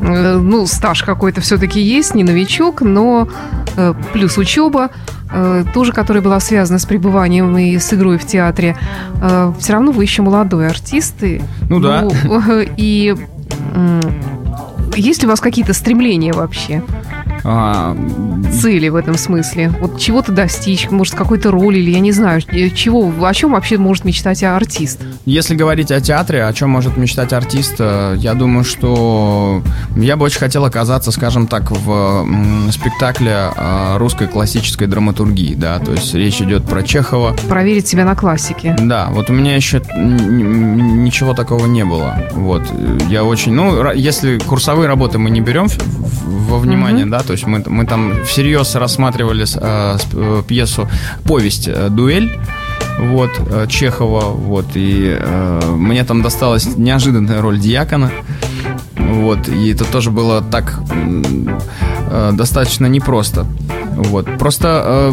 [0.00, 3.28] ну, стаж какой-то все-таки есть, не новичок, но
[3.76, 4.90] э, плюс учеба,
[5.30, 8.76] Э, тоже, которая была связана с пребыванием и с игрой в театре,
[9.20, 11.22] э, все равно вы еще молодой артист.
[11.22, 12.02] И, ну да.
[12.24, 12.42] Ну,
[12.76, 13.14] и
[14.96, 16.82] есть ли у вас какие-то стремления вообще?
[17.50, 17.96] А...
[18.60, 19.72] цели в этом смысле?
[19.80, 23.78] Вот чего-то достичь, может, какой-то роли, или я не знаю, э, чего, о чем вообще
[23.78, 25.00] может мечтать артист?
[25.24, 29.62] Если говорить о театре, о чем может мечтать артист, э, я думаю, что
[29.96, 32.26] я бы очень хотел оказаться, скажем так, в
[32.70, 37.34] спектакле э, русской классической драматургии, да, то есть речь идет про Чехова.
[37.48, 38.76] Проверить себя на классике.
[38.78, 42.14] Да, вот у меня еще ничего такого не было.
[42.32, 42.62] Вот,
[43.08, 45.68] я очень, ну, если курсовые работы мы не берем
[46.26, 47.10] во внимание, mm-hmm.
[47.10, 50.88] да, то есть мы, мы там всерьез рассматривали э, э, пьесу,
[51.24, 52.38] повесть э, «Дуэль»,
[52.98, 58.10] вот, э, Чехова, вот, и э, мне там досталась неожиданная роль диакона,
[58.96, 60.80] вот, и это тоже было так
[62.10, 63.46] э, достаточно непросто,
[63.94, 65.12] вот, просто э,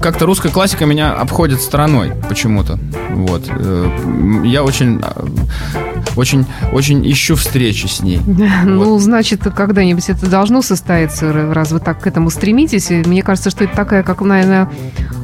[0.00, 2.78] как-то русская классика меня обходит стороной почему-то.
[3.10, 3.42] Вот.
[3.48, 5.00] Э, я очень,
[6.16, 8.20] очень, очень ищу встречи с ней.
[8.64, 12.90] Ну, значит, когда-нибудь это должно состояться, раз вы так к этому стремитесь.
[12.90, 14.70] Мне кажется, что это такая, как, наверное,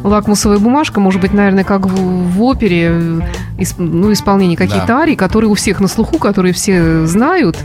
[0.02, 3.22] лакмусовая бумажка, может быть, наверное, как в, в опере,
[3.79, 5.01] ну, исполнение каких-то да.
[5.01, 7.57] арий, которые у всех на слуху, которые все знают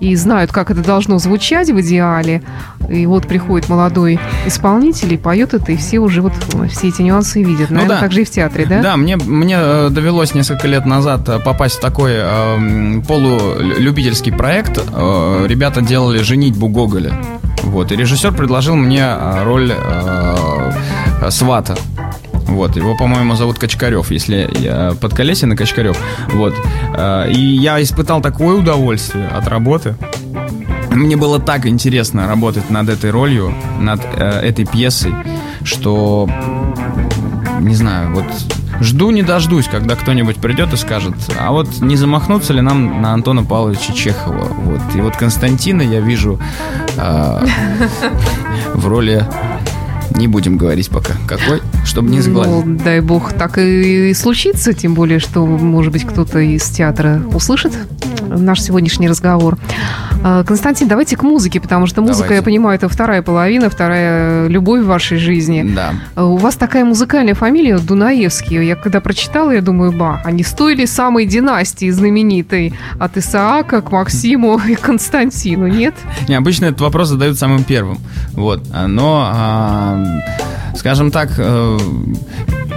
[0.00, 2.42] и знают, как это должно звучать в идеале.
[2.88, 6.32] И вот приходит молодой исполнитель и поет это, и все уже вот
[6.70, 7.70] все эти нюансы видят.
[7.70, 8.00] Наверное, ну, да.
[8.00, 8.82] так же и в театре, да?
[8.82, 14.78] Да, мне, мне э, довелось несколько лет назад э, попасть в такой э, полулюбительский проект.
[14.78, 17.12] Э, ребята делали «Женитьбу Гоголя».
[17.64, 21.76] Вот, и режиссер предложил мне э, роль э, свата.
[22.48, 25.96] Вот, его, по-моему, зовут Качкарев, если я под колесина Качкарев.
[26.32, 26.54] Вот.
[27.28, 29.94] И я испытал такое удовольствие от работы.
[30.90, 35.14] Мне было так интересно работать над этой ролью, над э, этой пьесой,
[35.62, 36.28] что
[37.60, 38.24] не знаю, вот
[38.80, 43.12] жду не дождусь, когда кто-нибудь придет и скажет, а вот не замахнуться ли нам на
[43.12, 44.48] Антона Павловича Чехова?
[44.48, 44.80] Вот.
[44.96, 46.40] И вот Константина я вижу
[46.96, 47.46] э,
[48.74, 49.24] в роли
[50.16, 52.64] не будем говорить пока, какой, чтобы не сглазить.
[52.64, 57.72] Ну, дай бог, так и, случится, тем более, что, может быть, кто-то из театра услышит
[58.28, 59.58] наш сегодняшний разговор.
[60.22, 62.36] А, Константин, давайте к музыке, потому что музыка, давайте.
[62.36, 65.64] я понимаю, это вторая половина, вторая любовь в вашей жизни.
[65.74, 65.94] Да.
[66.14, 68.64] А, у вас такая музыкальная фамилия Дунаевский.
[68.66, 74.60] Я когда прочитала, я думаю, ба, они стоили самой династии знаменитой от Исаака к Максиму
[74.68, 75.94] и Константину, нет?
[76.28, 77.98] Не, обычно этот вопрос задают самым первым.
[78.32, 78.62] Вот.
[78.86, 80.04] Но, а,
[80.76, 81.78] скажем так, э,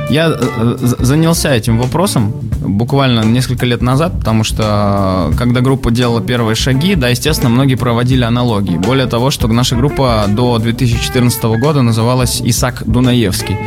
[0.10, 6.56] Я э, занялся этим вопросом буквально несколько лет назад, потому что когда группа делала первые
[6.56, 8.78] шаги, да, естественно, многие проводили аналогии.
[8.78, 13.58] Более того, что наша группа до 2014 года называлась Исаак Дунаевский.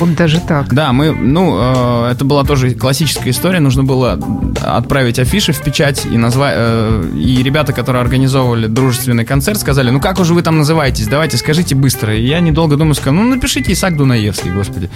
[0.00, 0.72] Вот даже так.
[0.72, 3.60] Да, мы, ну, э, это была тоже классическая история.
[3.60, 4.18] Нужно было
[4.62, 6.54] отправить афиши в печать и назвать.
[6.56, 11.06] Э, и ребята, которые организовывали дружественный концерт, сказали: Ну как уже вы там называетесь?
[11.06, 12.16] Давайте скажите быстро.
[12.16, 14.88] И я недолго думаю, сказал: Ну напишите Исаак Дунаевский, господи.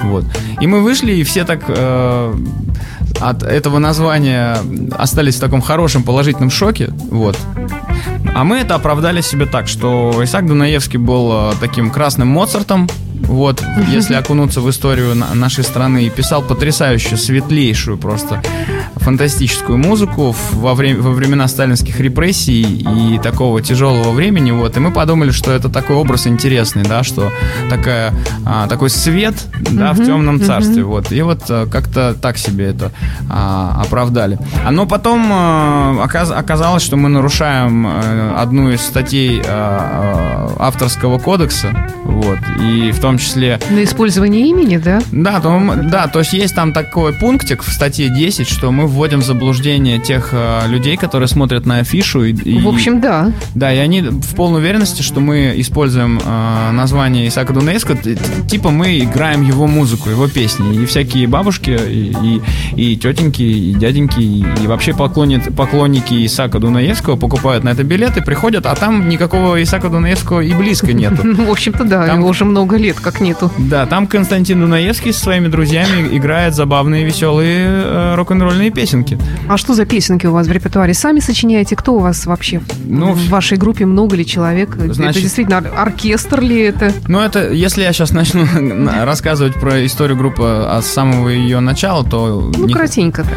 [0.00, 0.24] Вот.
[0.58, 2.34] И мы вышли, и все так э,
[3.20, 4.56] от этого названия
[4.96, 6.88] остались в таком хорошем положительном шоке.
[7.10, 7.36] Вот.
[8.34, 12.88] А мы это оправдали себе так, что Исаак Дунаевский был э, таким красным Моцартом,
[13.22, 18.42] вот, если окунуться в историю нашей страны, и писал потрясающую, светлейшую просто
[18.96, 24.90] фантастическую музыку во, время, во времена сталинских репрессий и такого тяжелого времени, вот, и мы
[24.90, 27.30] подумали, что это такой образ интересный, да, что
[27.70, 28.12] такая,
[28.44, 29.34] а, такой свет,
[29.70, 32.90] да, в темном царстве, вот, и вот а, как-то так себе это
[33.30, 34.38] а, оправдали.
[34.68, 41.92] Но потом а, оказ, оказалось, что мы нарушаем а, одну из статей а, авторского кодекса,
[42.02, 43.60] вот, и в том числе...
[43.70, 45.00] На использование имени, да?
[45.12, 49.20] Да, то, да, то есть есть там такой пунктик в статье 10, что мы вводим
[49.20, 52.24] в заблуждение тех э, людей, которые смотрят на афишу.
[52.24, 53.30] И, и, в общем, да.
[53.54, 57.96] Да, и они в полной уверенности, что мы используем э, название Исаака Дунейска,
[58.48, 60.82] типа мы играем его музыку, его песни.
[60.82, 62.42] И всякие бабушки, и, и,
[62.74, 68.20] и тетеньки, и дяденьки, и, и вообще поклонники, поклонники Исаака Дунаевского покупают на это билеты,
[68.20, 71.18] приходят, а там никакого Исаака Дунаевского и близко нету.
[71.22, 73.50] В общем-то, да, его уже много лет как нету.
[73.58, 79.18] Да, там Константин Дунаевский со своими друзьями играет забавные, веселые э, рок-н-ролльные песенки.
[79.48, 80.94] А что за песенки у вас в репертуаре?
[80.94, 81.76] Сами сочиняете?
[81.76, 83.86] Кто у вас вообще ну, в вашей группе?
[83.86, 84.74] Много ли человек?
[84.76, 86.92] Значит, это действительно оркестр ли это?
[87.08, 88.46] Ну, это, если я сейчас начну
[89.04, 92.50] рассказывать про историю группы а с самого ее начала, то...
[92.56, 92.74] Ну, не...
[92.74, 93.30] кратенько-то.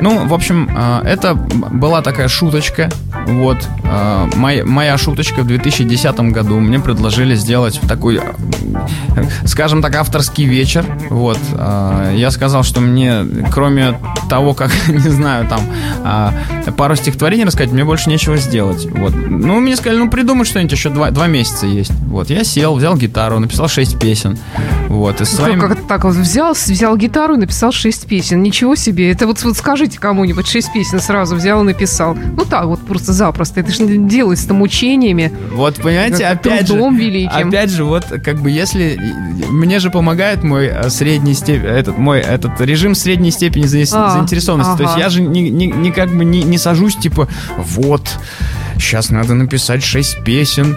[0.00, 2.90] Ну, в общем, э, это была такая шуточка.
[3.26, 3.68] Вот.
[3.84, 6.58] Э, моя, моя шуточка в 2010 году.
[6.58, 8.20] Мне предложили сделать такой, э,
[9.44, 10.84] скажем так, авторский вечер.
[11.10, 11.38] Вот.
[12.14, 13.98] Я сказал, что мне, кроме
[14.30, 16.34] того, как, не знаю, там,
[16.76, 18.86] пару стихотворений рассказать, мне больше нечего сделать.
[18.90, 19.14] Вот.
[19.14, 21.92] Ну, мне сказали, ну, придумай что-нибудь, еще два, два месяца есть.
[22.06, 22.30] Вот.
[22.30, 24.38] Я сел, взял гитару, написал шесть песен.
[24.88, 25.20] Вот.
[25.20, 25.60] И своим...
[25.60, 28.42] Как так вот взял, взял гитару и написал шесть песен.
[28.42, 29.10] Ничего себе.
[29.10, 32.14] Это вот, вот скажи скажите кому-нибудь, шесть песен сразу взял и написал.
[32.14, 33.60] Ну так вот, просто запросто.
[33.60, 35.32] Это же не делается мучениями.
[35.50, 37.48] Вот, понимаете, опять же, великим.
[37.48, 39.00] опять же, вот как бы если...
[39.50, 44.72] Мне же помогает мой э, средний степень, этот, мой этот режим средней степени а, заинтересованности.
[44.72, 44.76] Ага.
[44.78, 48.02] То есть я же не, не, не как бы не, не сажусь, типа, вот,
[48.82, 50.76] сейчас надо написать шесть песен,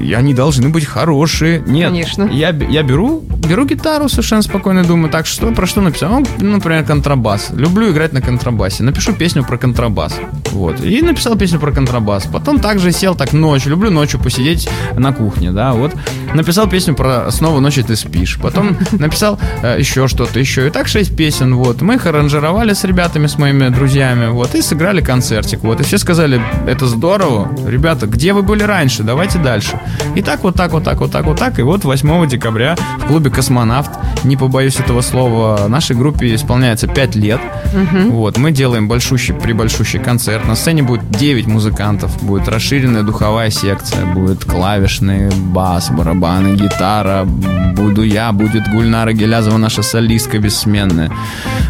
[0.00, 1.62] и они должны быть хорошие.
[1.66, 2.24] Нет, Конечно.
[2.30, 6.10] Я, я беру, беру гитару совершенно спокойно, думаю, так, что, про что написать?
[6.38, 7.50] Ну, например, контрабас.
[7.50, 8.82] Люблю играть на контрабасе.
[8.82, 10.14] Напишу песню про контрабас.
[10.52, 10.84] Вот.
[10.84, 12.26] И написал песню про контрабас.
[12.26, 13.70] Потом также сел так ночью.
[13.70, 15.92] Люблю ночью посидеть на кухне, да, вот.
[16.34, 18.38] Написал песню про «Снова ночью ты спишь».
[18.40, 20.66] Потом написал э, еще что-то, еще.
[20.66, 21.82] И так шесть песен, вот.
[21.82, 24.54] Мы их аранжировали с ребятами, с моими друзьями, вот.
[24.54, 25.80] И сыграли концертик, вот.
[25.80, 27.70] И все сказали, это здорово, здорово.
[27.70, 29.02] Ребята, где вы были раньше?
[29.02, 29.80] Давайте дальше.
[30.16, 31.58] И так, вот так, вот так, вот так, вот так.
[31.58, 33.90] И вот 8 декабря в клубе «Космонавт»,
[34.24, 37.40] не побоюсь этого слова, нашей группе исполняется 5 лет.
[37.72, 38.12] Угу.
[38.12, 40.46] Вот, мы делаем большущий, прибольшущий концерт.
[40.46, 42.22] На сцене будет 9 музыкантов.
[42.22, 44.04] Будет расширенная духовая секция.
[44.06, 47.24] Будет клавишный, бас, барабаны, гитара.
[47.24, 51.10] Буду я, будет Гульнара Гелязова, наша солистка бессменная.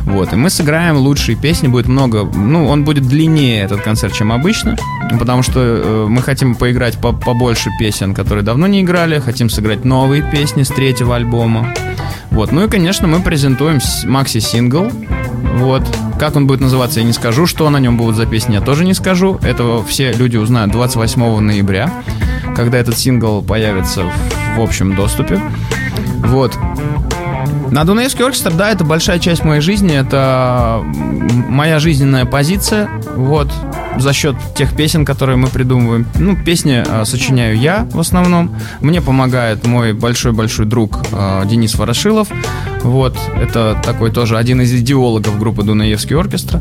[0.05, 1.69] Вот, и мы сыграем лучшие песни.
[1.69, 4.77] Будет много, ну, он будет длиннее, этот концерт, чем обычно.
[5.19, 9.85] Потому что э, мы хотим поиграть по побольше песен, которые давно не играли, хотим сыграть
[9.85, 11.75] новые песни с третьего альбома.
[12.31, 12.53] Вот.
[12.53, 14.91] Ну и, конечно, мы презентуем макси-сингл.
[15.57, 15.83] Вот.
[16.19, 17.47] Как он будет называться, я не скажу.
[17.47, 19.39] Что на нем будут за песни, я тоже не скажу.
[19.43, 21.93] Этого все люди узнают 28 ноября,
[22.57, 25.41] когда этот сингл появится в, в общем доступе.
[26.19, 26.57] Вот.
[27.71, 30.83] На Дунаевский оркестр, да, это большая часть моей жизни, это
[31.49, 33.49] моя жизненная позиция, вот,
[33.97, 36.05] за счет тех песен, которые мы придумываем.
[36.17, 42.29] Ну, песни э, сочиняю я в основном, мне помогает мой большой-большой друг э, Денис Ворошилов,
[42.83, 46.59] вот, это такой тоже один из идеологов группы Дунаевский оркестр,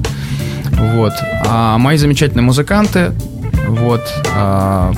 [0.93, 1.13] вот,
[1.47, 3.13] а мои замечательные музыканты,
[3.67, 4.03] вот,
[4.35, 4.93] э,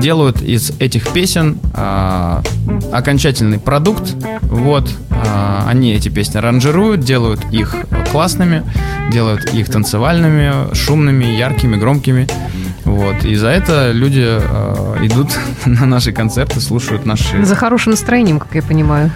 [0.00, 2.42] делают из этих песен э,
[2.92, 4.14] окончательный продукт.
[4.42, 7.74] Вот, э, они эти песни ранжируют, делают их
[8.10, 8.62] классными,
[9.12, 12.26] делают их танцевальными, шумными, яркими, громкими.
[12.84, 13.24] Вот.
[13.24, 15.28] И за это люди э, идут
[15.64, 17.44] на наши концерты, слушают наши...
[17.44, 19.10] За хорошим настроением, как я понимаю.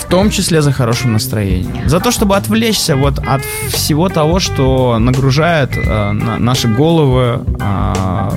[0.00, 1.88] В том числе за хорошим настроением.
[1.88, 8.30] За то, чтобы отвлечься вот от всего того, что нагружает э, наши головы э,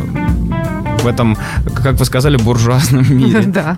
[1.06, 1.38] в этом,
[1.84, 3.44] как вы сказали, буржуазном мире.
[3.46, 3.78] Да.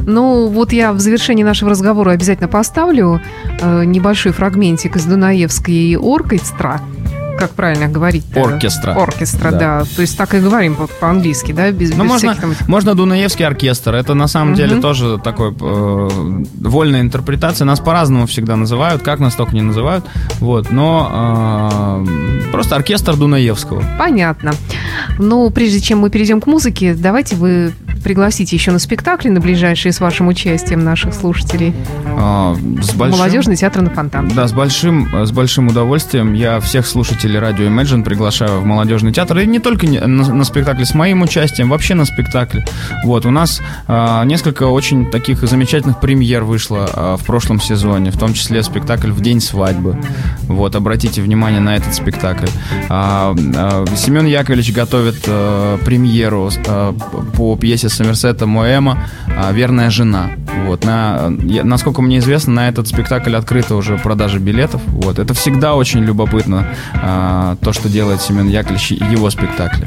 [0.00, 3.20] Ну, вот я в завершении нашего разговора обязательно поставлю
[3.60, 6.80] э, небольшой фрагментик из Дунаевской оркестра
[7.38, 8.24] как правильно говорить?
[8.36, 8.92] Оркестра.
[8.92, 9.58] Оркестра, да.
[9.58, 9.84] да.
[9.96, 12.68] То есть так и говорим по-английски, да, без, ну, без можно, всяких там...
[12.68, 13.94] Можно Дунаевский оркестр.
[13.94, 14.56] Это на самом угу.
[14.56, 16.08] деле тоже такой э,
[16.60, 17.64] вольная интерпретация.
[17.64, 20.04] Нас по-разному всегда называют, как нас только не называют.
[20.40, 23.82] Вот, но э, просто оркестр Дунаевского.
[23.98, 24.52] Понятно.
[25.18, 27.72] Ну, прежде чем мы перейдем к музыке, давайте вы
[28.02, 31.74] пригласите еще на спектакли, на ближайшие с вашим участием наших слушателей.
[32.06, 33.18] А, с большим...
[33.18, 34.28] Молодежный театр на Фонтан.
[34.28, 36.34] Да, с большим, с большим удовольствием.
[36.34, 39.38] Я всех слушателей радио Imagine приглашаю в молодежный театр.
[39.38, 42.64] И не только на, на спектакле с моим участием, вообще на спектакле.
[43.04, 48.18] Вот, у нас а, несколько очень таких замечательных премьер вышло а, в прошлом сезоне, в
[48.18, 49.96] том числе спектакль «В день свадьбы».
[50.42, 52.48] Вот, обратите внимание на этот спектакль.
[52.88, 56.94] А, а, Семен Яковлевич готовит а, премьеру а,
[57.36, 60.30] по пьесе Сомерсета Моэма а, «Верная жена».
[60.66, 64.82] Вот, на, насколько мне известно, на этот спектакль открыта уже продажа билетов.
[64.86, 69.86] Вот, это всегда очень любопытно, а, то, что делает Семен Яковлевич и его спектакли.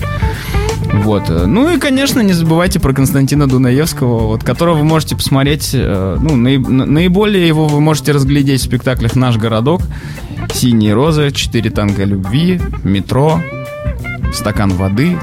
[0.94, 1.30] Вот.
[1.30, 6.36] Ну и, конечно, не забывайте про Константина Дунаевского, вот, которого вы можете посмотреть, э, ну,
[6.36, 9.82] наиболее его вы можете разглядеть в спектаклях «Наш городок»,
[10.54, 13.40] «Синие розы», «Четыре танго любви», «Метро»,
[14.34, 15.18] «Стакан воды»,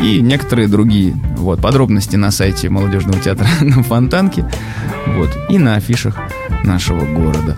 [0.00, 1.14] и некоторые другие.
[1.36, 4.44] Вот, подробности на сайте молодежного театра на Фонтанке.
[5.16, 6.18] Вот, и на афишах
[6.64, 7.56] нашего города.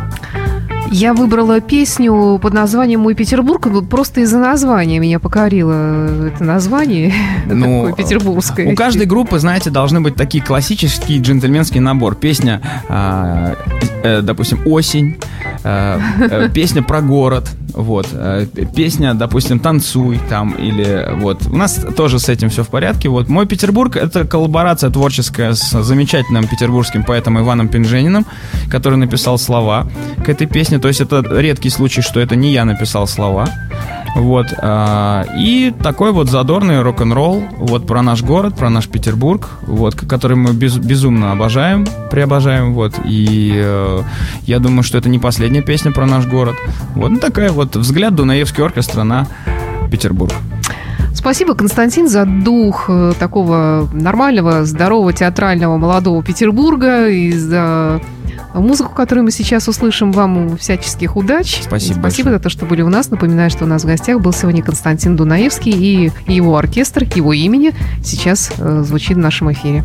[0.93, 3.67] Я выбрала песню под названием «Мой Петербург».
[3.89, 7.15] Просто из-за названия меня покорило это название.
[7.47, 8.73] Ну, такое петербургское.
[8.73, 12.15] У каждой группы, знаете, должны быть такие классические джентльменский набор.
[12.15, 13.57] Песня, а,
[14.03, 15.17] э, допустим, «Осень»,
[15.65, 21.85] э, э, песня про город, вот, э, песня, допустим, «Танцуй» там, или вот, у нас
[21.97, 27.05] тоже с этим все в порядке, вот, «Мой Петербург»— это коллаборация творческая с замечательным петербургским
[27.05, 28.27] поэтом Иваном Пинжениным,
[28.71, 29.87] который написал слова
[30.25, 33.49] к этой песне, то есть это редкий случай, что это не я написал слова,
[34.15, 34.47] вот.
[35.39, 40.53] И такой вот задорный рок-н-ролл вот про наш город, про наш Петербург, вот, который мы
[40.53, 42.95] без, безумно обожаем, преобожаем, вот.
[43.05, 43.92] И э,
[44.43, 46.57] я думаю, что это не последняя песня про наш город.
[46.95, 49.27] Вот ну, такая вот взгляд Дунаевский оркестра на
[49.91, 50.33] Петербург.
[51.15, 58.01] Спасибо, Константин, за дух э, такого нормального, здорового, театрального молодого Петербурга и за
[58.55, 60.13] музыку, которую мы сейчас услышим.
[60.13, 61.61] Вам всяческих удач.
[61.63, 62.01] Спасибо.
[62.01, 62.35] Спасибо большое.
[62.35, 63.11] за то, что были у нас.
[63.11, 67.73] Напоминаю, что у нас в гостях был сегодня Константин Дунаевский и его оркестр, его имени
[68.03, 69.85] сейчас э, звучит в нашем эфире.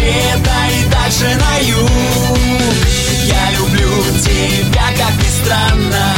[0.00, 1.90] От просвета и дальше на юг.
[3.24, 6.14] Я люблю тебя, как ни странно.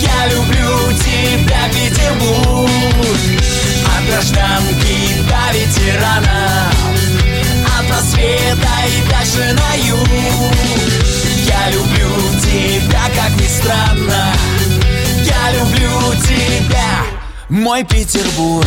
[0.00, 2.70] Я люблю тебя, Петербург
[3.84, 6.70] От гражданки до ветерана.
[7.78, 10.54] От просвета и дальше на юг.
[11.46, 14.34] Я люблю тебя, как ни странно.
[15.24, 17.04] Я люблю тебя,
[17.48, 18.66] мой Петербург.